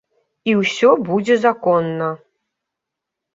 І 0.53 0.53
ўсё 0.61 0.89
будзе 1.09 1.35
законна! 1.43 2.09